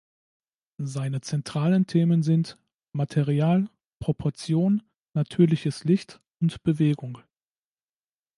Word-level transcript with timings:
Seine 0.81 1.21
zentralen 1.21 1.85
Themen 1.85 2.23
sind: 2.23 2.57
Material, 2.91 3.69
Proportion, 3.99 4.81
natürliches 5.15 5.83
Licht 5.83 6.19
und 6.41 6.63
Bewegung. 6.63 7.19